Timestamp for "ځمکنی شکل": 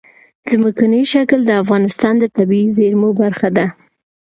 0.49-1.39